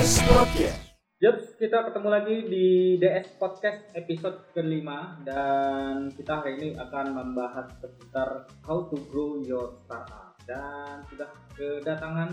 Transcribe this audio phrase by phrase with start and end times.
[0.00, 0.80] DS Podcast.
[1.20, 7.68] Yups, kita ketemu lagi di DS Podcast episode kelima dan kita hari ini akan membahas
[7.84, 12.32] seputar how to grow your startup dan sudah kedatangan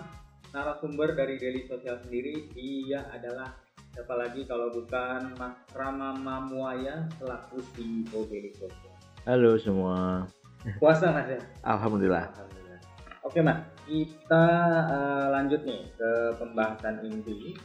[0.56, 3.60] narasumber dari Daily Social sendiri dia adalah
[3.92, 8.96] siapa lagi kalau bukan Mas Rama Mamuaya selaku CEO Daily Social.
[9.28, 10.24] Halo semua.
[10.80, 11.44] Puasa Mas ya?
[11.68, 12.32] Alhamdulillah.
[12.32, 12.80] Alhamdulillah.
[13.28, 14.46] Oke Mas, kita
[14.92, 17.56] eh, lanjut nih ke pembahasan inti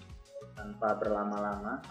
[0.54, 1.82] tanpa berlama-lama.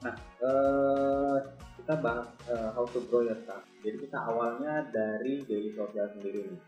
[0.00, 1.36] Nah, eh,
[1.76, 3.68] kita bahas eh, how to grow your startup.
[3.84, 6.60] Jadi kita awalnya dari daily social sendiri nih.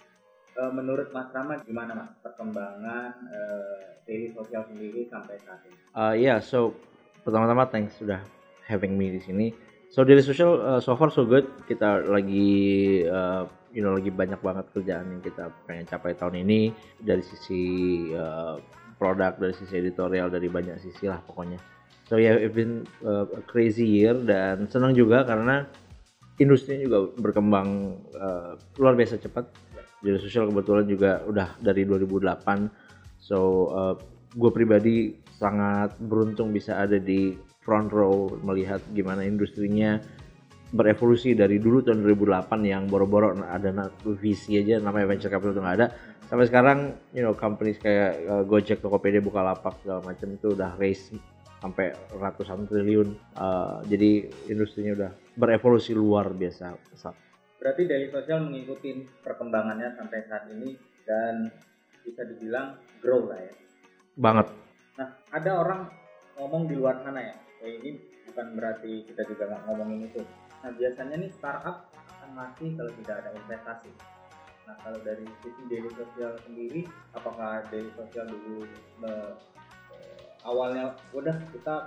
[0.56, 5.76] Eh, menurut Mas Rama gimana Mas perkembangan eh, daily social sendiri sampai saat ini?
[5.96, 6.76] Uh, yeah, so
[7.24, 8.20] pertama-tama thanks sudah
[8.68, 9.46] having me di sini.
[9.88, 11.48] So dari social uh, so far so good.
[11.64, 16.72] Kita lagi uh, you know lagi banyak banget kerjaan yang kita pengen capai tahun ini
[16.96, 17.62] dari sisi
[18.16, 18.56] uh,
[18.96, 21.60] produk, dari sisi editorial, dari banyak sisi lah pokoknya.
[22.08, 25.68] So yeah, it's been uh, a crazy year dan senang juga karena
[26.40, 29.44] industri juga berkembang uh, luar biasa cepat.
[30.00, 32.72] Jadi social kebetulan juga udah dari 2008.
[33.20, 33.94] So uh,
[34.32, 39.98] gue pribadi sangat beruntung bisa ada di front row melihat gimana industrinya
[40.74, 45.62] berevolusi dari dulu tahun 2008 yang boro-boro ada na- visi aja namanya venture capital itu
[45.62, 45.88] nggak ada
[46.26, 46.78] sampai sekarang
[47.14, 51.14] you know companies kayak uh, Gojek, Tokopedia, Bukalapak segala macam itu udah raise
[51.62, 57.12] sampai ratusan triliun Uh, jadi industrinya udah berevolusi luar biasa pesat.
[57.60, 60.72] Berarti daily social mengikuti perkembangannya sampai saat ini
[61.04, 61.52] dan
[62.00, 63.52] bisa dibilang grow lah ya.
[64.16, 64.48] banget
[64.96, 65.80] Nah, ada orang
[66.40, 68.00] ngomong di luar sana ya, eh, ini
[68.32, 70.24] bukan berarti kita juga nggak ngomongin itu.
[70.66, 73.86] Nah, biasanya nih startup akan mati kalau tidak ada investasi.
[74.66, 76.82] Nah, kalau dari sisi daily sosial sendiri,
[77.14, 78.66] apakah daily sosial dulu
[79.06, 79.30] eh,
[79.94, 81.86] eh, awalnya udah kita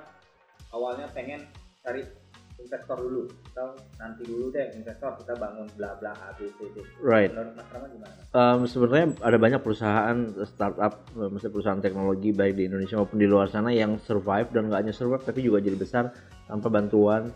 [0.71, 1.43] awalnya pengen
[1.83, 2.07] cari
[2.55, 6.79] investor dulu, atau nanti dulu deh investor kita bangun bla bla A B C D.
[7.03, 8.15] right Menurut Mas Rama gimana?
[8.31, 10.17] Um, sebenarnya ada banyak perusahaan
[10.47, 14.71] startup, eh, maksudnya perusahaan teknologi baik di Indonesia maupun di luar sana yang survive dan
[14.71, 16.15] nggak hanya survive tapi juga jadi besar
[16.47, 17.27] tanpa bantuan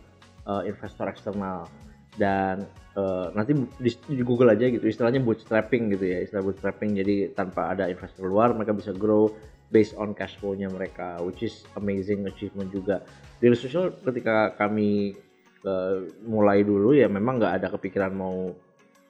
[0.48, 1.70] uh, investor eksternal.
[2.14, 7.34] Dan uh, nanti di, di Google aja gitu istilahnya bootstrapping gitu ya, istilah bootstrapping jadi
[7.34, 9.34] tanpa ada investor luar mereka bisa grow
[9.74, 13.02] based on cash flow-nya mereka, which is amazing achievement juga.
[13.42, 15.18] Daily Social ketika kami
[15.66, 18.54] uh, mulai dulu ya memang nggak ada kepikiran mau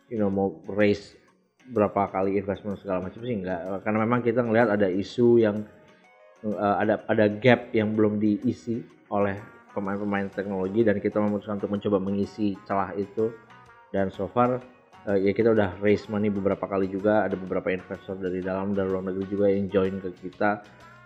[0.08, 1.20] you know mau raise
[1.64, 5.64] berapa kali investment segala macam sih enggak karena memang kita ngelihat ada isu yang
[6.44, 9.40] uh, ada ada gap yang belum diisi oleh
[9.74, 13.34] pemain-pemain teknologi dan kita memutuskan untuk mencoba mengisi celah itu.
[13.94, 14.58] Dan so far
[15.06, 17.26] uh, ya kita udah raise money beberapa kali juga.
[17.26, 20.64] Ada beberapa investor dari dalam dan luar negeri juga yang join ke kita.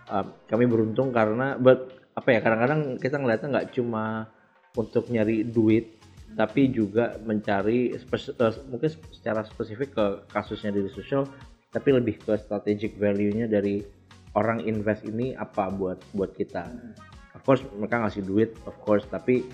[0.08, 4.26] Um, kami beruntung karena but apa ya kadang-kadang kita ngelihatnya nggak cuma
[4.74, 5.98] untuk nyari duit
[6.34, 11.24] tapi juga mencari eh, mungkin secara spesifik ke kasusnya dari social
[11.72, 13.80] tapi lebih ke strategic value-nya dari
[14.36, 16.68] orang invest ini apa buat buat kita
[17.48, 19.48] course mereka ngasih duit of course tapi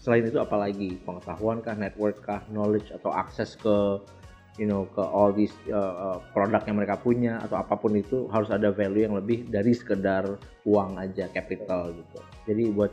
[0.00, 0.96] selain itu apalagi?
[1.04, 4.00] Pengetahuan kah network kah knowledge atau akses ke
[4.56, 8.24] you know ke all these uh, uh, produk yang mereka punya atau apa pun itu
[8.32, 12.18] harus ada value yang lebih dari sekedar uang aja capital gitu.
[12.48, 12.92] Jadi buat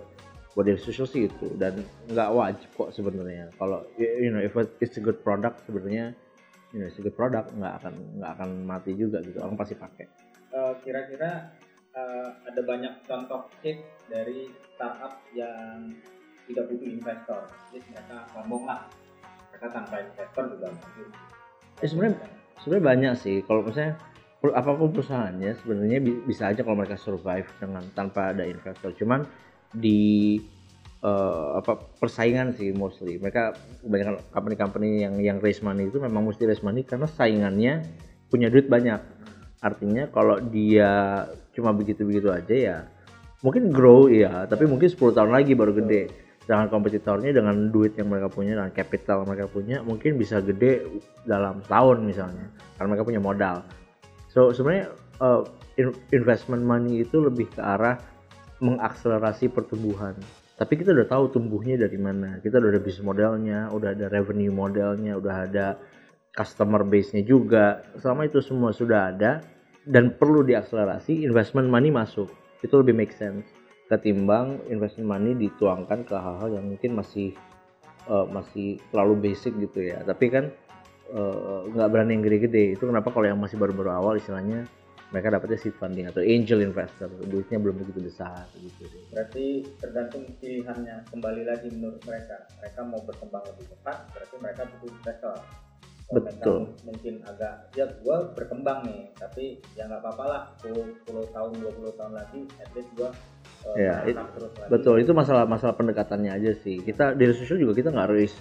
[0.51, 1.79] buat social sih itu dan
[2.11, 3.47] nggak wajib kok sebenarnya.
[3.55, 4.51] Kalau you know if
[4.83, 6.11] it's a good product sebenarnya
[6.75, 9.39] you know it's a good product nggak akan nggak akan mati juga gitu.
[9.39, 10.05] Orang pasti pakai.
[10.51, 11.55] Eh, kira-kira
[11.95, 15.91] eh, ada banyak contoh case dari startup yang
[16.47, 17.41] tidak butuh investor.
[17.71, 18.87] Jadi mereka ngomong lah,
[19.51, 21.07] mereka tanpa investor juga mungkin.
[21.81, 22.15] Ya, sebenarnya
[22.61, 23.97] sebenarnya banyak sih kalau misalnya
[24.41, 29.25] apa pun perusahaannya sebenarnya bi- bisa aja kalau mereka survive dengan tanpa ada investor cuman
[29.69, 30.37] di
[31.01, 33.53] eh, apa persaingan sih mostly mereka
[33.85, 37.85] kebanyakan company-company yang yang raise money itu memang mesti raise money karena saingannya
[38.33, 38.97] punya duit banyak
[39.61, 41.23] artinya kalau dia
[41.53, 42.77] cuma begitu-begitu aja ya
[43.45, 46.29] mungkin grow ya tapi mungkin 10 tahun lagi baru gede.
[46.41, 50.89] Dengan kompetitornya dengan duit yang mereka punya dengan capital mereka punya mungkin bisa gede
[51.23, 53.61] dalam tahun misalnya karena mereka punya modal.
[54.27, 54.89] So sebenarnya
[55.21, 55.45] uh,
[55.77, 58.01] in- investment money itu lebih ke arah
[58.57, 60.17] mengakselerasi pertumbuhan.
[60.57, 62.41] Tapi kita udah tahu tumbuhnya dari mana.
[62.41, 65.65] Kita udah ada bisnis modelnya udah ada revenue modelnya udah ada
[66.35, 67.83] customer base-nya juga.
[67.99, 69.43] Selama itu semua sudah ada
[69.87, 72.31] dan perlu diakselerasi investment money masuk.
[72.61, 73.47] Itu lebih make sense
[73.91, 77.35] ketimbang investment money dituangkan ke hal-hal yang mungkin masih
[78.07, 79.99] eh, masih terlalu basic gitu ya.
[80.07, 80.45] Tapi kan
[81.11, 82.79] eh, nggak berani yang gede-gede.
[82.79, 84.63] Itu kenapa kalau yang masih baru-baru awal istilahnya
[85.11, 87.11] mereka dapetnya seed funding atau angel investor.
[87.27, 88.87] Duitnya belum begitu besar gitu.
[89.11, 92.47] Berarti tergantung pilihannya kembali lagi menurut mereka.
[92.63, 95.35] Mereka mau berkembang lebih cepat berarti mereka butuh investor
[96.11, 96.75] Betul.
[96.83, 101.99] mungkin agak ya gua berkembang nih tapi ya nggak apa-apa lah 10, 10 tahun 20
[101.99, 103.09] tahun lagi at least gua
[103.63, 104.69] uh, Ya, terus lagi.
[104.69, 106.83] betul itu masalah masalah pendekatannya aja sih.
[106.83, 108.35] Kita di sosial juga kita nggak harus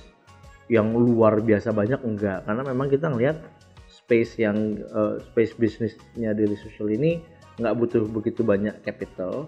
[0.71, 2.47] yang luar biasa banyak enggak.
[2.47, 3.39] Karena memang kita ngelihat
[3.91, 7.23] space yang eh, space bisnisnya dari social ini
[7.61, 9.47] nggak butuh begitu banyak capital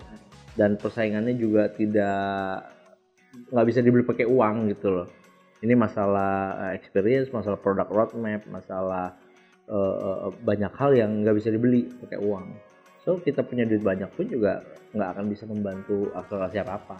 [0.54, 2.68] dan persaingannya juga tidak
[3.48, 5.08] nggak bisa dibeli pakai uang gitu loh
[5.62, 9.14] ini masalah eh, experience masalah product roadmap masalah
[9.70, 12.46] eh, banyak hal yang nggak bisa dibeli pakai uang.
[13.02, 14.62] So kita punya duit banyak pun juga
[14.94, 16.98] nggak akan bisa membantu akselerasi apa apa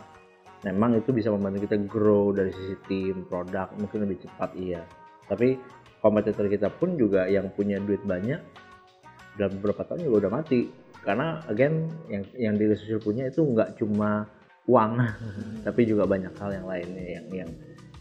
[0.63, 4.83] memang itu bisa membantu kita grow dari sisi tim produk mungkin lebih cepat iya.
[5.27, 5.59] Tapi
[6.03, 8.39] kompetitor kita pun juga yang punya duit banyak
[9.39, 10.71] dalam beberapa tahun juga udah mati.
[11.03, 14.23] Karena again yang yang di social punya itu nggak cuma
[14.71, 15.03] uang
[15.67, 17.51] tapi juga banyak hal yang lainnya yang yang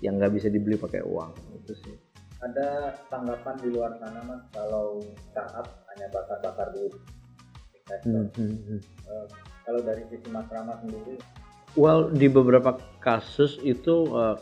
[0.01, 1.31] yang nggak bisa dibeli pakai uang
[1.62, 1.95] itu sih
[2.42, 6.94] ada tanggapan di luar sana mas kalau startup hanya bakar-bakar duit
[7.77, 8.81] investor Hmm, hmm, hmm.
[8.81, 9.25] Eh,
[9.65, 11.21] kalau dari sisi mas Rama sendiri
[11.80, 14.36] Well, di beberapa kasus itu eh,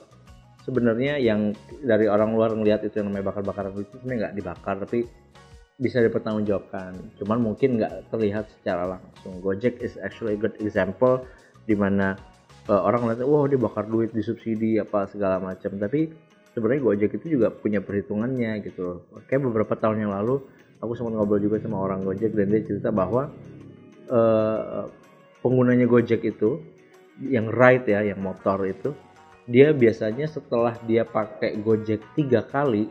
[0.65, 1.53] sebenarnya yang
[1.85, 4.99] dari orang luar ngelihat itu yang namanya bakar-bakaran duit itu sebenarnya nggak dibakar, tapi
[5.77, 6.97] bisa dipertanggungjawabkan.
[7.21, 9.37] Cuman mungkin nggak terlihat secara langsung.
[9.45, 11.21] Gojek is actually a good example
[11.69, 12.17] di mana
[12.69, 15.73] eh, orang ngeliat, wah dia bakar duit disubsidi apa segala macam.
[15.75, 16.13] Tapi
[16.53, 18.97] sebenarnya Gojek itu juga punya perhitungannya gitu loh.
[19.25, 20.39] Kayak beberapa tahun yang lalu
[20.79, 23.33] aku sempat ngobrol juga sama orang Gojek dan dia cerita bahwa
[24.07, 24.85] eh,
[25.41, 26.61] penggunanya Gojek itu
[27.19, 28.95] yang ride ya, yang motor itu,
[29.43, 32.87] dia biasanya setelah dia pakai Gojek tiga kali,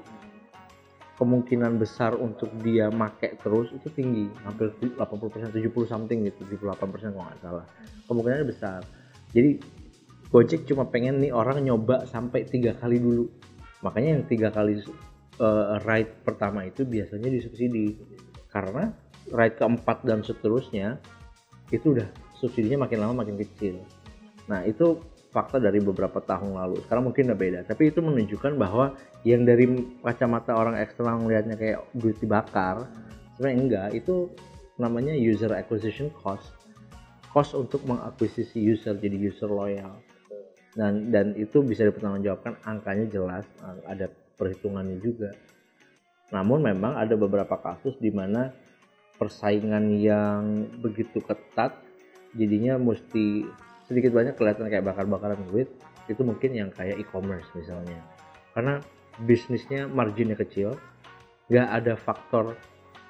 [1.16, 7.24] kemungkinan besar untuk dia make terus itu tinggi, hampir 80%, 70 something gitu, 78% kalau
[7.24, 7.64] nggak salah.
[8.06, 8.80] Kemungkinannya besar.
[9.32, 9.78] Jadi
[10.28, 13.32] Gojek cuma pengen nih orang nyoba sampai tiga kali dulu.
[13.80, 14.76] Makanya yang tiga kali
[15.40, 17.96] uh, ride pertama itu biasanya disubsidi.
[18.52, 18.92] Karena
[19.32, 21.00] ride keempat dan seterusnya
[21.72, 23.80] itu udah subsidinya makin lama makin kecil.
[24.52, 25.00] Nah itu
[25.32, 26.84] fakta dari beberapa tahun lalu.
[26.84, 27.60] Sekarang mungkin udah beda.
[27.64, 29.68] Tapi itu menunjukkan bahwa yang dari
[30.04, 32.88] kacamata orang eksternal melihatnya kayak duit dibakar,
[33.36, 33.88] sebenarnya enggak.
[33.96, 34.32] Itu
[34.80, 36.52] namanya user acquisition cost.
[37.38, 39.94] Cost untuk mengakuisisi user jadi user loyal.
[40.74, 43.46] Dan dan itu bisa dipertanggungjawabkan angkanya jelas,
[43.86, 45.30] ada perhitungannya juga.
[46.34, 48.50] Namun memang ada beberapa kasus di mana
[49.22, 51.78] persaingan yang begitu ketat
[52.34, 53.46] jadinya mesti
[53.86, 55.70] sedikit banyak kelihatan kayak bakar-bakaran duit
[56.10, 57.98] itu mungkin yang kayak e-commerce misalnya
[58.54, 58.78] karena
[59.26, 60.78] bisnisnya marginnya kecil
[61.50, 62.54] nggak ada faktor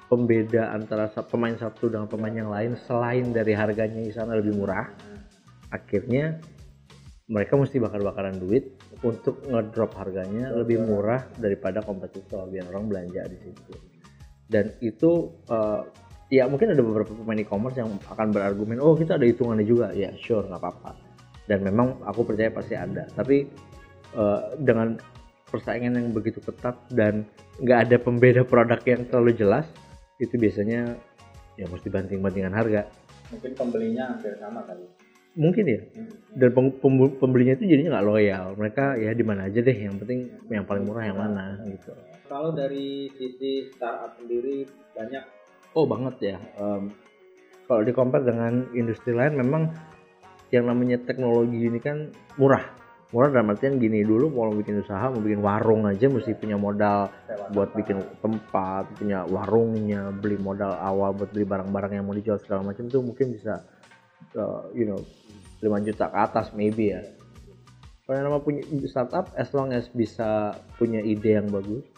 [0.09, 4.89] pembeda antara pemain satu dengan pemain yang lain selain dari harganya di sana lebih murah
[5.69, 6.41] akhirnya
[7.29, 8.73] mereka mesti bakar-bakaran duit
[9.05, 13.73] untuk ngedrop harganya lebih murah daripada kompetitor biar orang belanja di situ.
[14.49, 15.81] Dan itu eh,
[16.33, 19.93] ya mungkin ada beberapa pemain e-commerce yang akan berargumen oh kita ada hitungannya juga.
[19.93, 20.97] Ya sure nggak apa-apa.
[21.45, 23.05] Dan memang aku percaya pasti ada.
[23.13, 23.45] Tapi
[24.17, 24.97] eh, dengan
[25.53, 27.29] persaingan yang begitu ketat dan
[27.61, 29.69] nggak ada pembeda produk yang terlalu jelas
[30.19, 30.99] itu biasanya
[31.55, 32.85] ya mesti banting-bantingan harga.
[33.31, 34.85] Mungkin pembelinya hampir sama kali.
[35.39, 35.81] Mungkin ya.
[36.35, 38.45] Dan pem- pem- pembelinya itu jadinya nggak loyal.
[38.59, 41.95] Mereka ya di mana aja deh yang penting yang paling murah yang mana gitu.
[42.27, 45.23] Kalau dari sisi startup sendiri banyak?
[45.73, 46.37] Oh banget ya.
[46.59, 46.91] Em,
[47.69, 49.69] kalau di compare dengan industri lain memang
[50.49, 52.78] yang namanya teknologi ini kan murah.
[53.09, 57.09] Murah dalam artian gini dulu mau bikin usaha mau bikin warung aja mesti punya modal
[57.49, 62.69] buat bikin tempat, punya warungnya, beli modal awal buat beli barang-barang yang mau dijual segala
[62.69, 63.65] macam itu mungkin bisa
[64.37, 65.01] uh, you know
[65.57, 67.01] 5 juta ke atas maybe ya.
[68.05, 71.89] Kalau nama punya startup as long as bisa punya ide yang bagus,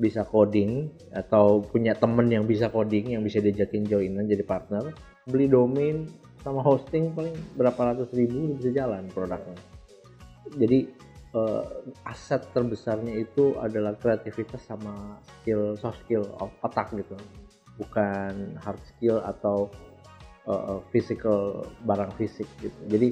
[0.00, 4.96] bisa coding atau punya temen yang bisa coding yang bisa diajakin joinan jadi partner
[5.28, 6.08] beli domain
[6.40, 9.79] sama hosting paling berapa ratus ribu bisa jalan produknya
[10.58, 10.78] jadi
[11.36, 11.64] eh,
[12.06, 17.14] aset terbesarnya itu adalah kreativitas sama skill soft skill of- otak gitu.
[17.78, 19.70] Bukan hard skill atau
[20.48, 22.80] eh, physical barang fisik gitu.
[22.90, 23.08] Jadi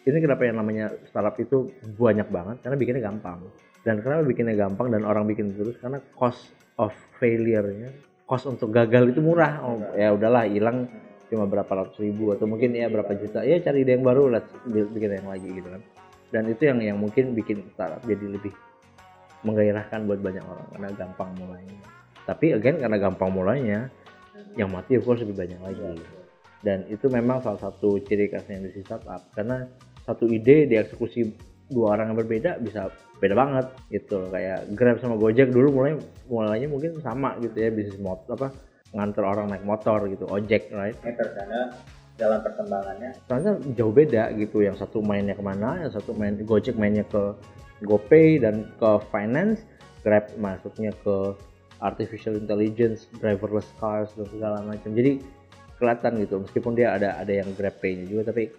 [0.00, 1.70] ini kenapa yang namanya startup itu
[2.00, 2.56] banyak banget?
[2.64, 3.38] Karena bikinnya gampang.
[3.80, 5.76] Dan kenapa bikinnya gampang dan orang bikin terus?
[5.78, 7.92] Karena cost of failure-nya
[8.24, 9.60] cost untuk gagal itu murah.
[9.62, 10.86] Oh, ya udahlah hilang
[11.30, 13.46] cuma berapa ratus ribu atau mungkin ya berapa juta.
[13.46, 15.82] Ya cari ide yang baru let's bi- bikin yang lagi gitu kan
[16.30, 18.54] dan itu yang yang mungkin bikin startup jadi lebih
[19.42, 21.80] menggairahkan buat banyak orang karena gampang mulainya.
[22.26, 23.90] Tapi again karena gampang mulainya
[24.54, 26.02] yang mati of course lebih banyak lagi.
[26.60, 29.64] Dan itu memang salah satu ciri khasnya industri startup karena
[30.04, 31.32] satu ide dieksekusi
[31.70, 34.28] dua orang yang berbeda bisa beda banget gitu.
[34.28, 35.96] Kayak Grab sama Gojek dulu mulai
[36.28, 38.48] mulainya mungkin sama gitu ya bisnis motor apa
[38.90, 40.98] nganter orang naik motor gitu ojek right?
[41.06, 41.70] Ini terkadang
[42.20, 43.16] dalam perkembangannya?
[43.24, 47.32] Soalnya jauh beda gitu yang satu mainnya ke mana yang satu main Gojek mainnya ke
[47.80, 49.64] GoPay dan ke finance
[50.04, 51.36] Grab masuknya ke
[51.80, 54.92] artificial intelligence driverless cars dan segala macam.
[54.92, 55.20] Jadi
[55.80, 58.52] kelihatan gitu meskipun dia ada ada yang Grab Pay-nya juga tapi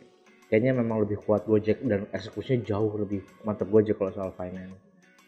[0.50, 4.74] kayaknya memang lebih kuat Gojek dan eksekusinya jauh lebih mantap Gojek kalau soal finance.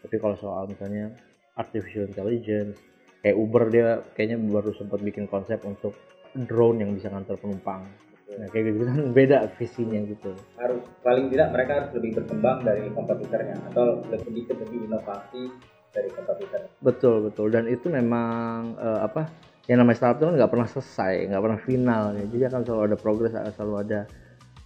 [0.02, 1.14] Tapi kalau soal misalnya
[1.54, 2.82] artificial intelligence
[3.24, 5.96] kayak Uber dia kayaknya baru sempat bikin konsep untuk
[6.36, 7.86] drone yang bisa ngantar penumpang
[8.34, 10.32] nah kayak gitu kan beda visinya gitu.
[10.58, 15.54] Harus paling tidak mereka harus lebih berkembang dari kompetitornya atau lebih lebih inovasi
[15.94, 16.62] dari kompetitor.
[16.82, 17.48] Betul betul.
[17.54, 19.30] Dan itu memang uh, apa
[19.70, 22.26] yang namanya startup itu kan nggak pernah selesai nggak pernah final ya.
[22.36, 24.00] jadi akan selalu ada progres selalu ada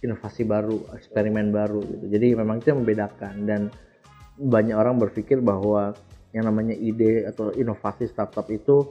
[0.02, 2.06] inovasi baru, eksperimen baru gitu.
[2.06, 3.34] Jadi memang itu yang membedakan.
[3.46, 3.60] Dan
[4.38, 5.94] banyak orang berpikir bahwa
[6.30, 8.86] yang namanya ide atau inovasi startup itu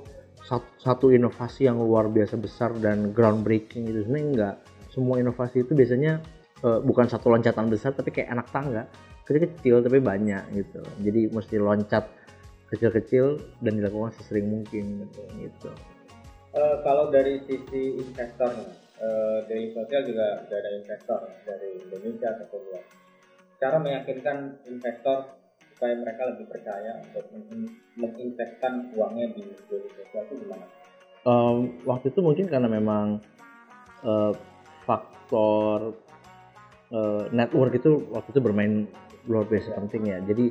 [0.79, 4.55] satu inovasi yang luar biasa besar dan groundbreaking itu sebenarnya enggak.
[4.87, 6.23] Semua inovasi itu biasanya
[6.63, 8.87] uh, bukan satu loncatan besar tapi kayak anak tangga,
[9.27, 10.81] kecil-kecil tapi banyak gitu.
[11.03, 12.07] Jadi mesti loncat
[12.71, 15.07] kecil-kecil dan dilakukan sesering mungkin
[15.39, 15.69] gitu.
[16.55, 18.71] Uh, kalau dari sisi investornya,
[19.03, 22.85] uh, Daily Social juga sudah ada investor dari Indonesia ataupun luar.
[23.57, 25.37] Cara meyakinkan investor
[25.77, 27.29] supaya mereka lebih percaya untuk
[28.01, 30.65] menginvestkan uangnya di Social itu gimana?
[31.21, 33.21] Um, waktu itu mungkin karena memang
[34.01, 34.33] uh,
[34.89, 35.93] faktor
[36.89, 38.89] uh, network itu waktu itu bermain
[39.29, 40.17] luar biasa penting ya.
[40.25, 40.49] Jadi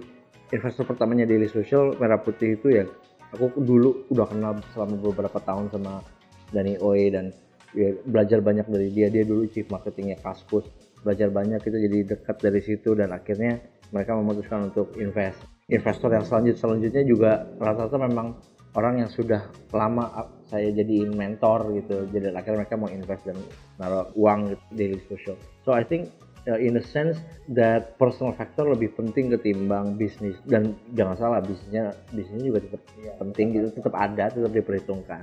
[0.55, 2.87] investor pertamanya Daily Social Merah Putih itu ya
[3.35, 6.07] aku dulu udah kenal selama beberapa tahun sama
[6.55, 7.35] Dani Oe dan
[7.75, 10.71] ya, belajar banyak dari dia dia dulu chief marketingnya Kaskus
[11.03, 13.59] belajar banyak itu jadi dekat dari situ dan akhirnya
[13.91, 15.39] mereka memutuskan untuk invest.
[15.67, 18.39] Investor yang selanjut selanjutnya juga rata-rata memang
[18.79, 22.07] orang yang sudah lama saya jadiin mentor gitu.
[22.11, 23.39] Jadi akhirnya mereka mau invest dan
[23.83, 26.15] naruh uang gitu, di social so I think
[26.47, 27.19] uh, in a sense
[27.53, 30.39] that personal factor lebih penting ketimbang bisnis.
[30.47, 35.23] Dan jangan salah bisnisnya bisnisnya juga tetap ya, penting gitu tetap ada tetap diperhitungkan.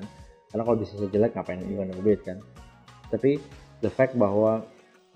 [0.52, 2.38] Karena kalau bisnisnya jelek ngapain juga nunggu duit kan?
[3.10, 3.40] Tapi
[3.82, 4.62] the fact bahwa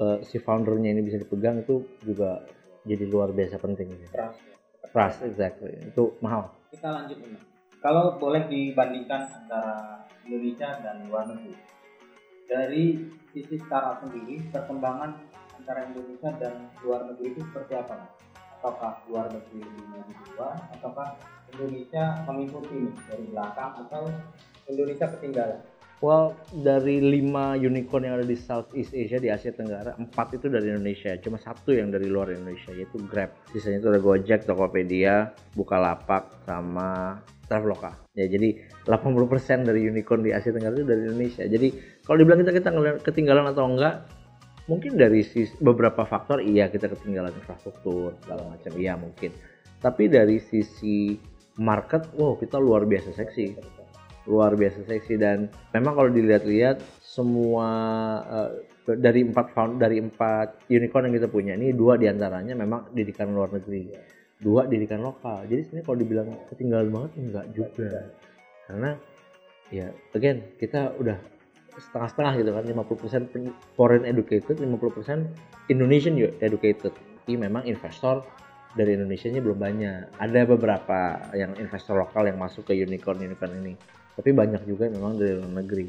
[0.02, 2.42] uh, si foundernya ini bisa dipegang itu juga
[2.88, 3.92] jadi luar biasa penting.
[4.08, 4.40] Trust.
[4.96, 5.76] Trust exactly.
[5.84, 6.48] Itu mahal.
[6.72, 11.56] Kita lanjut ini kalau boleh dibandingkan antara Indonesia dan luar negeri
[12.48, 12.84] dari
[13.32, 15.14] sisi startup sendiri perkembangan
[15.56, 18.12] antara Indonesia dan luar negeri itu seperti apa
[18.58, 21.10] apakah luar negeri lebih maju duluan ataukah
[21.54, 24.04] Indonesia mengikuti dari belakang atau
[24.68, 25.62] Indonesia ketinggalan?
[25.98, 30.70] Well, dari lima unicorn yang ada di Southeast Asia di Asia Tenggara, empat itu dari
[30.70, 31.18] Indonesia.
[31.18, 33.34] Cuma satu yang dari luar Indonesia, yaitu Grab.
[33.50, 37.18] Sisanya itu ada Gojek, Tokopedia, Bukalapak, sama
[37.50, 37.98] Traveloka.
[38.14, 41.50] Ya, jadi 80% dari unicorn di Asia Tenggara itu dari Indonesia.
[41.50, 41.68] Jadi
[42.06, 42.70] kalau dibilang kita kita
[43.02, 44.06] ketinggalan atau enggak,
[44.70, 49.34] mungkin dari sisi, beberapa faktor iya kita ketinggalan infrastruktur segala macam, iya mungkin.
[49.82, 51.18] Tapi dari sisi
[51.58, 53.77] market, wow kita luar biasa seksi
[54.28, 55.16] luar biasa seksi.
[55.18, 57.70] Dan memang kalau dilihat-lihat semua
[58.28, 58.52] uh,
[58.88, 63.34] dari empat found dari empat unicorn yang kita punya ini dua di antaranya memang didikan
[63.34, 63.92] luar negeri.
[64.38, 65.50] Dua didikan lokal.
[65.50, 67.92] Jadi sebenarnya kalau dibilang ketinggalan banget enggak juga.
[68.70, 68.92] Karena
[69.74, 71.18] ya again kita udah
[71.78, 76.94] setengah-setengah gitu kan 50% foreign educated 50% Indonesian educated.
[76.94, 78.24] Tapi memang investor
[78.78, 80.22] dari Indonesia nya belum banyak.
[80.22, 81.00] Ada beberapa
[81.34, 83.74] yang investor lokal yang masuk ke unicorn unicorn ini
[84.18, 85.88] tapi banyak juga memang dari luar negeri.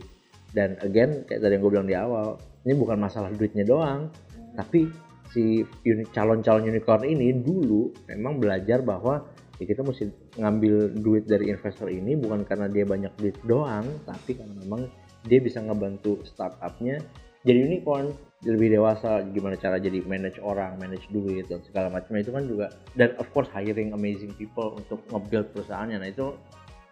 [0.53, 2.37] Dan again kayak tadi yang gue bilang di awal
[2.69, 4.13] ini bukan masalah duitnya doang.
[4.53, 4.89] Tapi
[5.33, 5.65] si
[6.13, 9.25] calon-calon unicorn ini dulu memang belajar bahwa
[9.61, 10.09] ya kita mesti
[10.41, 14.87] ngambil duit dari investor ini bukan karena dia banyak duit doang tapi karena memang
[15.27, 17.03] dia bisa ngebantu startupnya
[17.47, 18.13] jadi unicorn
[18.47, 22.15] lebih dewasa gimana cara jadi manage orang manage duit dan segala macam.
[22.19, 25.99] Itu kan juga dan of course hiring amazing people untuk nge-build perusahaannya.
[25.99, 26.35] Nah itu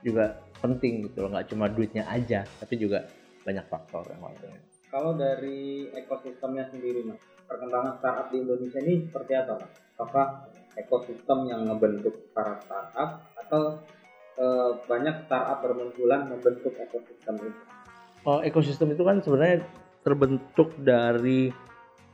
[0.03, 3.07] juga penting gitu loh nggak cuma duitnya aja tapi juga
[3.47, 4.61] banyak faktor yang lainnya
[4.91, 9.73] kalau dari ekosistemnya sendiri mas perkembangan startup di Indonesia ini seperti apa mas?
[9.97, 10.27] Apakah
[10.75, 13.81] ekosistem yang membentuk para startup atau
[14.35, 14.45] e,
[14.85, 17.63] banyak startup bermunculan membentuk ekosistem itu
[18.27, 19.63] oh ekosistem itu kan sebenarnya
[20.03, 21.51] terbentuk dari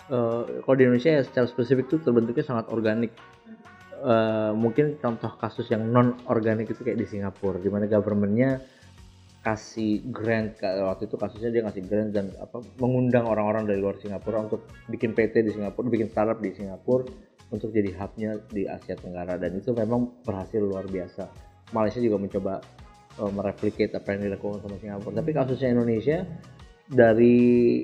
[0.08, 3.12] uh, kalau di Indonesia ya secara spesifik itu terbentuknya sangat organik
[4.02, 8.58] uh, mungkin contoh kasus yang non organik itu kayak di Singapura di mana governmentnya
[9.42, 14.46] kasih grant waktu itu kasusnya dia ngasih grant dan apa mengundang orang-orang dari luar Singapura
[14.46, 17.10] untuk bikin PT di Singapura, bikin startup di Singapura
[17.50, 21.26] untuk jadi hubnya di Asia Tenggara dan itu memang berhasil luar biasa.
[21.74, 22.62] Malaysia juga mencoba
[23.18, 25.14] uh, mereplikasi apa yang dilakukan sama Singapura.
[25.18, 26.18] Tapi kasusnya Indonesia
[26.86, 27.82] dari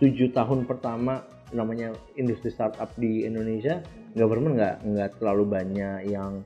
[0.00, 1.22] tujuh tahun pertama
[1.52, 3.84] namanya industri startup di Indonesia
[4.16, 6.40] government nggak nggak terlalu banyak yang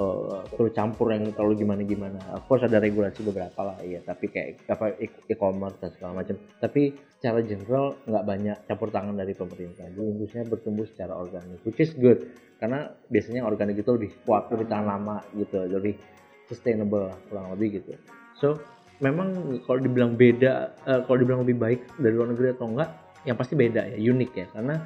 [0.00, 0.40] uh,
[0.72, 2.18] campur yang terlalu gimana gimana.
[2.32, 4.96] Of course ada regulasi beberapa lah iya, tapi kayak apa
[5.28, 6.36] e-commerce dan segala macam.
[6.60, 9.84] Tapi secara general nggak banyak campur tangan dari pemerintah.
[9.92, 12.24] Jadi industrinya bertumbuh secara organik, which is good
[12.56, 16.00] karena biasanya organik itu lebih kuat, lebih tahan lama gitu, lebih
[16.48, 17.92] sustainable kurang lebih gitu.
[18.40, 18.56] So
[19.04, 22.90] memang kalau dibilang beda, uh, kalau dibilang lebih baik dari luar negeri atau enggak,
[23.28, 24.76] yang pasti beda ya, unik ya karena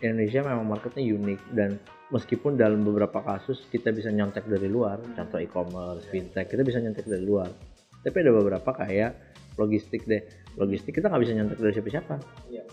[0.00, 1.76] Indonesia memang marketnya unik dan
[2.08, 7.06] meskipun dalam beberapa kasus kita bisa nyontek dari luar, contoh e-commerce, fintech, kita bisa nyontek
[7.06, 7.48] dari luar.
[8.00, 9.12] Tapi ada beberapa kayak
[9.60, 10.24] logistik deh,
[10.56, 12.14] logistik kita nggak bisa nyontek dari siapa-siapa.
[12.48, 12.64] Iya.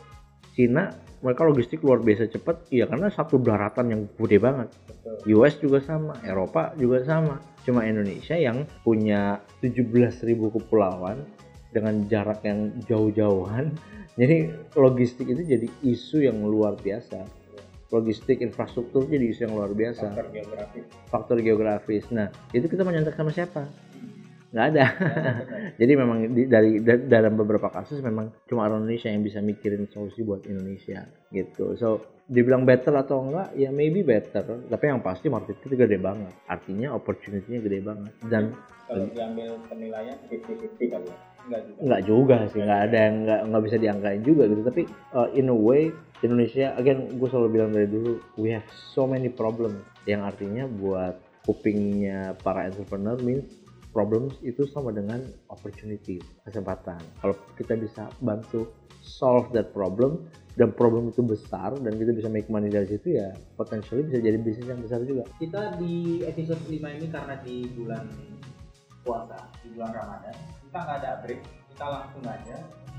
[0.57, 0.89] Cina
[1.21, 4.69] mereka logistik luar biasa cepat, iya karena satu daratan yang gede banget.
[4.89, 5.37] Betul.
[5.37, 7.37] US juga sama, Eropa juga sama.
[7.61, 11.27] Cuma Indonesia yang punya 17.000 kepulauan
[11.75, 13.75] dengan jarak yang jauh-jauhan.
[14.17, 17.21] Jadi logistik itu jadi isu yang luar biasa.
[17.93, 20.09] Logistik infrastruktur jadi isu yang luar biasa.
[20.09, 20.83] Faktor geografis.
[21.07, 22.03] Faktor geografis.
[22.09, 23.69] Nah, itu kita menyontek sama siapa?
[24.51, 24.85] Nggak ada.
[25.81, 29.85] jadi memang di- dari da- dalam beberapa kasus memang cuma orang Indonesia yang bisa mikirin
[29.93, 31.77] solusi buat Indonesia gitu.
[31.77, 36.35] So dibilang better atau enggak ya maybe better tapi yang pasti market kita gede banget
[36.51, 38.51] artinya opportunity-nya gede banget dan
[38.83, 41.17] Kalau diambil penilaian 50-50 kali ya?
[41.47, 41.79] Enggak juga.
[41.87, 44.61] nggak juga sih nggak ada yang nggak nggak bisa diangkain juga gitu.
[44.67, 44.81] Tapi
[45.15, 45.89] uh, in a way
[46.19, 49.79] Indonesia again gue selalu bilang dari dulu we have so many problems.
[50.03, 51.15] Yang artinya buat
[51.47, 53.47] kupingnya para entrepreneur means
[53.95, 56.99] problems itu sama dengan opportunity kesempatan.
[57.23, 58.67] Kalau kita bisa bantu
[58.99, 60.27] solve that problem
[60.59, 64.37] dan problem itu besar dan kita bisa make money dari situ ya potentially bisa jadi
[64.41, 65.23] bisnis yang besar juga.
[65.39, 68.05] Kita di episode 5 ini karena di bulan
[69.07, 70.35] puasa, di bulan Ramadan,
[70.67, 71.41] kita nggak ada break,
[71.71, 72.57] kita langsung aja.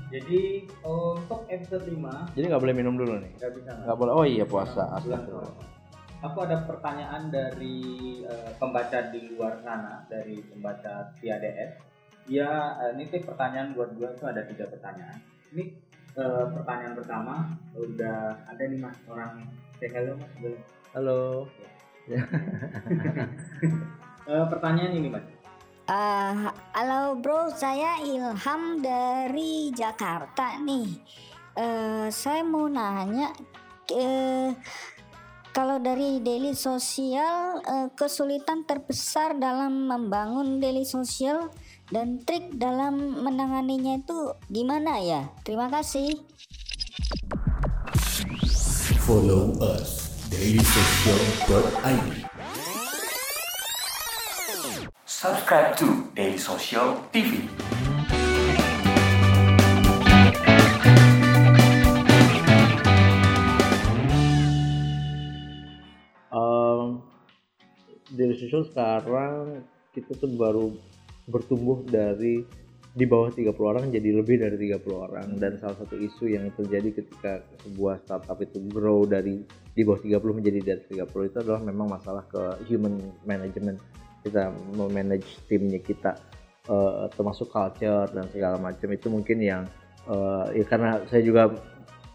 [0.09, 4.25] Jadi untuk episode 5 jadi nggak boleh minum dulu nih nggak bisa nggak boleh oh
[4.25, 5.53] iya puasa astagfirullah.
[6.25, 7.77] Aku ada pertanyaan dari
[8.25, 11.77] eh, pembaca di luar sana, dari pembaca TIADS.
[12.25, 12.49] Dia
[12.89, 15.21] eh, ini tuh pertanyaan buat gua tuh ada tiga pertanyaan.
[15.53, 15.77] Ini
[16.17, 17.35] eh, pertanyaan pertama
[17.77, 19.45] udah ada nih mas orang
[19.77, 20.61] say hello mas boleh.
[20.97, 21.45] halo
[24.29, 25.25] Eh, pertanyaan ini mas.
[25.89, 30.85] Ah, halo bro, saya Ilham dari Jakarta nih.
[31.57, 33.33] Eh, saya mau nanya,
[33.89, 34.53] eh,
[35.49, 41.49] kalau dari daily sosial, eh, kesulitan terbesar dalam membangun daily sosial
[41.89, 45.25] dan trik dalam menanganinya itu gimana ya?
[45.41, 46.21] Terima kasih.
[49.09, 50.05] Follow us.
[55.19, 57.43] Subscribe to Daily Social TV.
[66.31, 67.03] um,
[68.07, 70.71] dari social sekarang kita tuh baru
[71.27, 72.47] bertumbuh dari
[72.95, 76.95] di bawah 30 orang jadi lebih dari 30 orang dan salah satu isu yang terjadi
[76.95, 79.43] ketika sebuah startup itu grow dari
[79.75, 82.95] di bawah 30 menjadi dari 30 itu adalah memang masalah ke human
[83.27, 83.83] management
[84.25, 86.17] kita memanage timnya kita
[86.67, 88.87] eh, termasuk culture dan segala macam.
[88.91, 89.63] Itu mungkin yang
[90.07, 91.53] eh, ya karena saya juga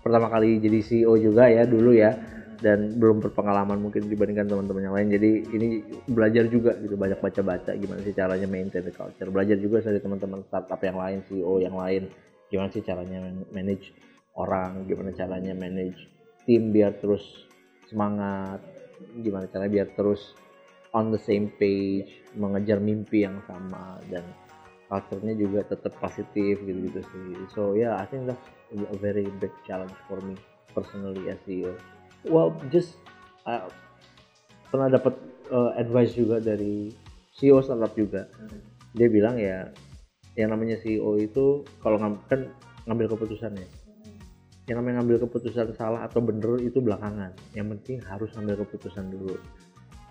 [0.05, 2.13] pertama kali jadi CEO juga ya dulu ya
[2.61, 5.09] dan belum berpengalaman mungkin dibandingkan teman-teman yang lain.
[5.13, 5.69] Jadi ini
[6.09, 9.29] belajar juga gitu banyak baca-baca gimana sih caranya maintain the culture.
[9.29, 12.09] Belajar juga dari teman-teman startup yang lain CEO yang lain.
[12.49, 13.93] Gimana sih caranya man- manage
[14.35, 16.11] orang gimana caranya manage
[16.45, 17.47] tim biar terus
[17.87, 18.61] semangat
[19.23, 20.35] gimana caranya biar terus
[20.95, 24.23] on the same page mengejar mimpi yang sama dan
[24.87, 27.35] culture-nya juga tetap positif gitu-gitu sih.
[27.51, 30.39] So yeah I think that's a very big challenge for me
[30.71, 31.75] personally as CEO
[32.31, 32.97] well just
[33.45, 33.67] uh,
[34.71, 35.15] pernah dapat
[35.51, 36.91] uh, advice juga dari
[37.35, 38.31] CEO startup juga.
[38.95, 39.71] Dia bilang ya
[40.39, 42.47] yang namanya CEO itu kalau ngam- kan
[42.87, 43.69] ngambil keputusan ya.
[44.71, 47.35] Yang namanya ngambil keputusan salah atau bener itu belakangan.
[47.53, 49.37] Yang penting harus ngambil keputusan dulu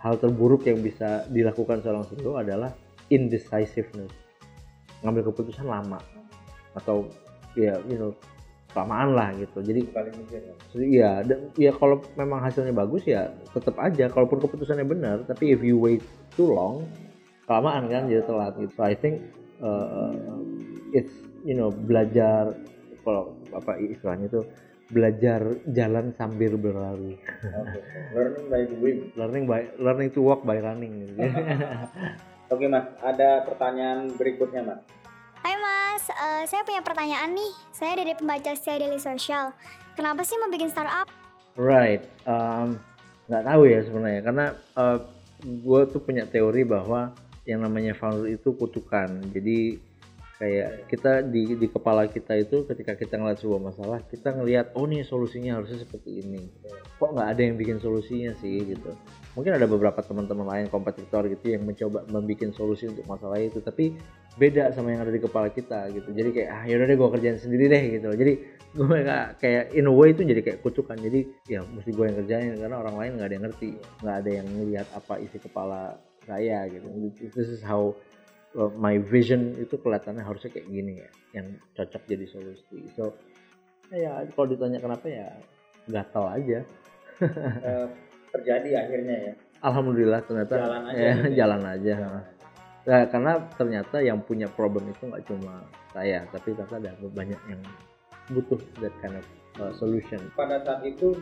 [0.03, 2.75] hal terburuk yang bisa dilakukan seorang CEO adalah
[3.07, 4.11] indecisiveness
[4.99, 5.99] ngambil keputusan lama
[6.75, 7.07] atau
[7.55, 8.11] ya you know
[8.73, 10.41] kelamaan lah gitu jadi ya.
[10.73, 14.09] Iya, dan ya kalau memang hasilnya bagus ya tetap aja.
[14.09, 16.01] Kalaupun keputusannya benar, tapi if you wait
[16.33, 16.89] too long,
[17.45, 18.73] kelamaan kan jadi telat gitu.
[18.73, 19.21] So I think
[19.61, 20.17] uh,
[20.89, 21.13] it's
[21.45, 22.57] you know belajar
[23.05, 24.41] kalau apa istilahnya itu
[24.93, 27.17] belajar jalan sambil berlari.
[27.41, 27.79] Oke.
[28.13, 28.97] Learning by doing.
[29.13, 31.17] learning by learning to walk by running gitu.
[32.53, 34.81] Oke mas, ada pertanyaan berikutnya mas.
[35.41, 37.51] Hai Mas, Eh, saya punya pertanyaan nih.
[37.69, 39.51] Saya dari pembaca setia Daily Social.
[39.93, 41.09] Kenapa sih mau bikin startup?
[41.53, 42.01] right.
[42.23, 42.77] Um,
[43.25, 44.45] nggak tahu ya sebenarnya karena
[45.39, 47.11] gue tuh punya teori bahwa
[47.43, 49.19] yang namanya founder itu kutukan.
[49.29, 49.77] Jadi
[50.43, 54.83] kayak kita di di kepala kita itu ketika kita ngeliat sebuah masalah kita ngelihat oh
[54.83, 56.51] nih solusinya harusnya seperti ini.
[56.99, 58.91] Kok nggak ada yang bikin solusinya sih gitu.
[59.39, 63.95] Mungkin ada beberapa teman-teman lain kompetitor gitu yang mencoba membuat solusi untuk masalah itu tapi
[64.35, 66.11] beda sama yang ada di kepala kita gitu.
[66.11, 68.33] Jadi kayak ah yaudah deh gue kerjain sendiri deh gitu jadi
[68.75, 70.99] gue nggak kayak in a way itu jadi kayak kutukan.
[70.99, 73.69] Jadi ya mesti gue yang kerjain karena orang lain nggak ada yang ngerti
[74.03, 75.95] nggak ada yang ngelihat apa isi kepala
[76.27, 76.83] saya gitu.
[77.31, 77.95] This is how
[78.77, 82.79] my vision itu kelihatannya harusnya kayak gini ya yang cocok jadi solusi.
[82.93, 83.17] So
[83.89, 85.27] ya kalau ditanya kenapa ya
[85.89, 86.59] gatal aja.
[87.63, 87.87] Eh,
[88.35, 89.33] terjadi akhirnya ya.
[89.63, 91.35] alhamdulillah ternyata Jalan aja ya, gitu ya.
[91.39, 91.93] jalan aja.
[92.83, 95.63] Nah, karena ternyata yang punya problem itu nggak cuma
[95.95, 97.61] saya tapi ternyata ada banyak yang
[98.33, 99.25] butuh that kind of
[99.61, 100.19] uh, solution.
[100.35, 101.15] Pada saat itu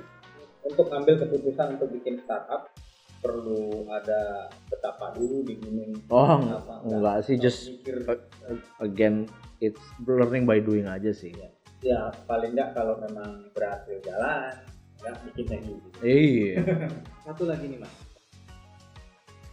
[0.66, 2.72] untuk ambil keputusan untuk bikin startup
[3.22, 8.02] perlu ada betapa dulu bingung oh Apa, enggak sih just mikir.
[8.10, 8.18] uh,
[8.82, 9.30] again
[9.62, 11.30] it's learning by doing aja sih
[11.82, 14.54] ya paling nggak kalau memang berhasil jalan
[15.02, 15.98] nggak bikin lagi gitu.
[16.02, 16.62] iya
[17.26, 17.94] Satu lagi nih mas.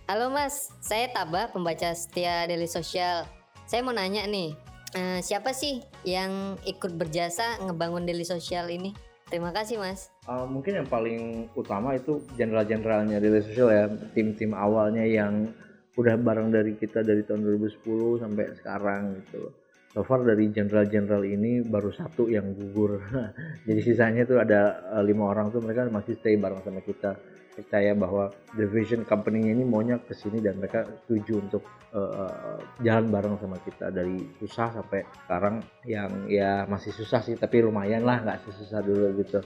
[0.09, 3.29] Halo Mas, saya Taba, pembaca setia Daily Social.
[3.69, 4.57] Saya mau nanya nih,
[4.97, 8.97] eh, siapa sih yang ikut berjasa ngebangun Daily Social ini?
[9.29, 10.09] Terima kasih Mas.
[10.25, 13.85] Uh, mungkin yang paling utama itu jenderal-jenderalnya Daily Social ya
[14.17, 15.53] tim-tim awalnya yang
[16.01, 19.53] udah bareng dari kita dari tahun 2010 sampai sekarang gitu
[19.99, 23.03] so far dari jenderal-jenderal ini baru satu yang gugur.
[23.67, 27.19] Jadi sisanya tuh ada uh, lima orang tuh mereka masih stay bareng sama kita.
[27.59, 33.11] Percaya bahwa the vision company ini maunya ke sini dan mereka setuju untuk uh, jalan
[33.11, 33.91] bareng sama kita.
[33.91, 39.19] Dari susah sampai sekarang yang ya masih susah sih tapi lumayan lah nggak sesusah dulu
[39.19, 39.43] gitu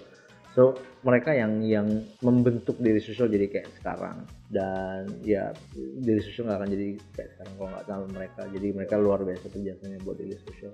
[0.52, 1.88] so mereka yang yang
[2.22, 4.22] membentuk diri sosial jadi kayak sekarang.
[4.52, 8.42] Dan ya diri sosial nggak akan jadi kayak sekarang kalau nggak sama mereka.
[8.52, 10.72] Jadi mereka luar biasa penjelasannya buat diri sosial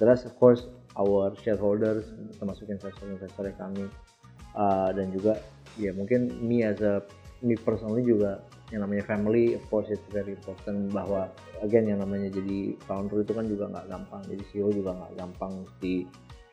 [0.00, 0.64] terus of course
[0.96, 2.08] our shareholders
[2.40, 3.86] termasuk investor-investor kami.
[4.50, 5.38] Uh, dan juga
[5.78, 6.98] ya mungkin me as a
[7.38, 8.42] me personally juga
[8.74, 11.30] yang namanya family of course it's very important bahwa
[11.62, 14.22] again yang namanya jadi founder itu kan juga nggak gampang.
[14.26, 15.94] Jadi CEO juga nggak gampang mesti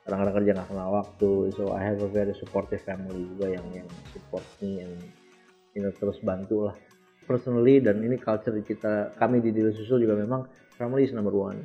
[0.07, 3.87] kadang-kadang kerja nggak kenal waktu so I have a very supportive family juga yang yang
[4.15, 4.95] support me and
[5.77, 6.75] you know, terus bantu lah.
[7.29, 11.61] Personally dan ini culture kita kami di Dili Susul juga memang family is number one.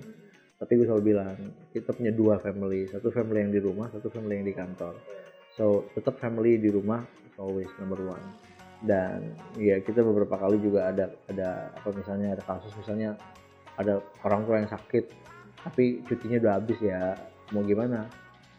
[0.61, 1.39] Tapi gue selalu bilang
[1.73, 2.85] kita punya dua family.
[2.93, 4.95] Satu family yang di rumah satu family yang di kantor.
[5.57, 8.27] So tetap family di rumah is always number one.
[8.83, 13.15] Dan ya kita beberapa kali juga ada ada apa misalnya ada kasus misalnya
[13.79, 15.05] ada orang tua yang sakit
[15.63, 17.15] tapi cutinya udah habis ya
[17.55, 18.11] mau gimana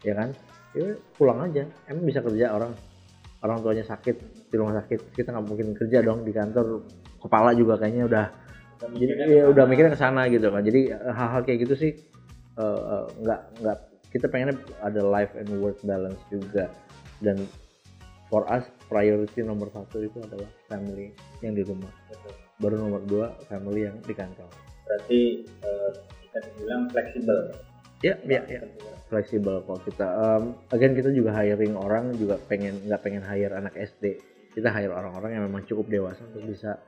[0.04, 0.30] ya kan?
[0.76, 1.64] Ya pulang aja.
[1.88, 2.72] Emang bisa kerja orang
[3.44, 4.16] orang tuanya sakit
[4.52, 5.16] di rumah sakit.
[5.16, 6.84] Kita nggak mungkin kerja dong di kantor.
[7.18, 8.26] Kepala juga kayaknya udah
[8.92, 10.60] jadi ya udah mikirnya ke sana gitu kan.
[10.60, 11.92] Jadi eh, hal-hal kayak gitu sih
[12.60, 13.78] eh, eh, nggak nggak
[14.12, 16.68] kita pengennya ada life and work balance juga.
[17.22, 17.48] Dan
[18.28, 21.90] for us priority nomor satu itu adalah family yang di rumah.
[22.60, 24.48] Baru nomor dua family yang di kantor.
[24.84, 25.90] Berarti eh,
[26.20, 27.40] bisa dibilang fleksibel.
[28.04, 28.60] Ya ya ya.
[29.08, 33.72] Fleksibel kalau kita um, again kita juga hiring orang juga pengen nggak pengen hire anak
[33.72, 34.20] SD
[34.54, 36.78] kita hire orang-orang yang memang cukup dewasa untuk bisa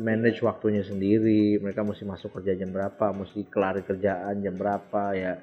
[0.00, 1.62] manage waktunya sendiri.
[1.62, 5.38] Mereka mesti masuk kerja jam berapa mesti kelar kerjaan jam berapa ya.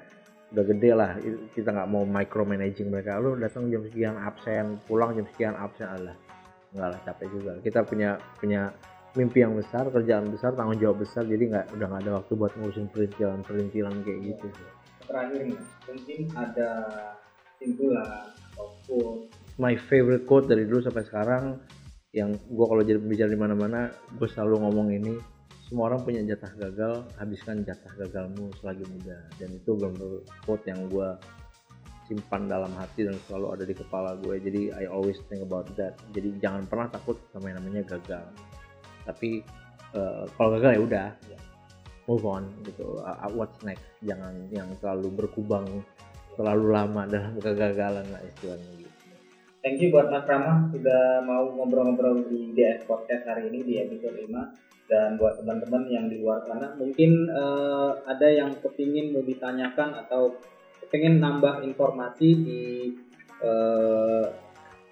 [0.48, 1.10] Udah gede lah
[1.56, 3.16] kita nggak mau micromanaging mereka.
[3.16, 6.16] Lu datang jam sekian absen pulang jam sekian absen Allah
[6.76, 7.52] nggak lah capek juga.
[7.64, 8.68] Kita punya punya
[9.16, 12.52] mimpi yang besar kerjaan besar tanggung jawab besar jadi nggak udah nggak ada waktu buat
[12.56, 14.46] ngurusin perintilan perintilan kayak gitu.
[15.08, 16.70] Terakhir nih, mungkin ada
[17.56, 21.44] simpulan atau quote my favorite quote dari dulu sampai sekarang
[22.14, 23.80] yang gue kalau jadi pembicara di mana-mana
[24.16, 25.14] gue selalu ngomong ini
[25.68, 29.20] semua orang punya jatah gagal habiskan jatah gagalmu selagi muda.
[29.36, 31.08] Dan itu benar quote yang gue
[32.08, 36.00] simpan dalam hati dan selalu ada di kepala gue jadi I always think about that.
[36.16, 38.24] Jadi jangan pernah takut sama yang namanya gagal
[39.08, 39.40] tapi
[39.96, 41.08] eh, kalau gagal ya udah.
[42.08, 43.04] Move on gitu.
[43.04, 43.84] Uh, what's next?
[44.00, 45.68] Jangan yang terlalu berkubang
[46.40, 48.88] terlalu lama dalam kegagalan lah istilahnya gitu.
[49.58, 54.14] Thank you buat Mas Rama sudah mau ngobrol-ngobrol di DS Podcast hari ini di episode
[54.14, 54.68] 5.
[54.88, 60.40] dan buat teman-teman yang di luar sana mungkin eh, ada yang kepingin mau ditanyakan atau
[60.80, 62.62] kepingin nambah informasi di
[63.44, 64.24] eh,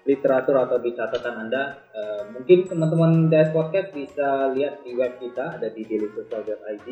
[0.07, 5.59] literatur atau di catatan anda eh, mungkin teman-teman DS Podcast bisa lihat di web kita
[5.59, 6.87] ada di dailysocial.id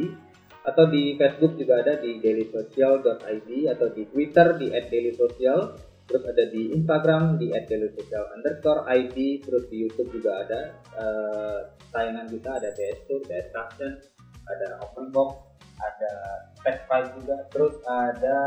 [0.65, 5.59] atau di Facebook juga ada di dailysocial.id atau di Twitter di @dailysocial
[6.05, 10.61] terus ada di Instagram di @dailysocial underscore id terus di YouTube juga ada
[11.95, 13.91] tayangan kita ada DS Tour, DS Caption,
[14.45, 16.11] ada Open Box, ada
[16.59, 18.37] Spotify juga, terus ada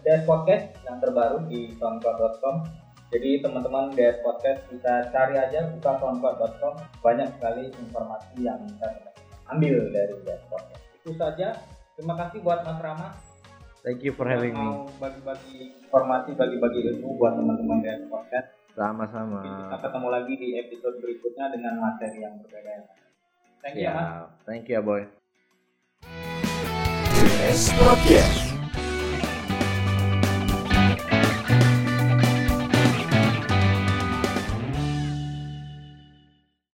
[0.00, 2.83] DS Podcast yang terbaru di soundcloud.com.
[3.14, 8.90] Jadi teman-teman DS Podcast bisa cari aja buka soundcloud.com banyak sekali informasi yang bisa
[9.54, 10.82] ambil dari DS Podcast.
[10.98, 11.54] Itu saja.
[11.94, 13.14] Terima kasih buat Mas Rama
[13.84, 14.64] Thank you for having me.
[14.64, 18.48] mau bagi-bagi informasi, bagi-bagi ilmu buat teman-teman DS Podcast.
[18.72, 19.44] Sama-sama.
[19.44, 22.88] Kita ketemu lagi di episode berikutnya dengan materi yang berbeda.
[23.60, 24.08] Thank you, Mas.
[24.08, 25.04] Ya, thank you ya boy.
[27.12, 28.53] DS Podcast.